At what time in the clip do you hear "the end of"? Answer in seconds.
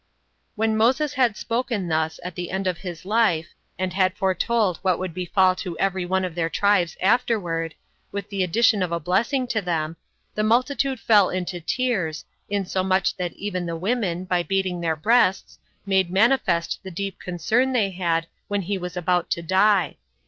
2.33-2.79